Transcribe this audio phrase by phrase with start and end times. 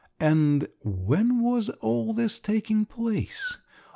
[0.19, 3.59] And when was all this taking place?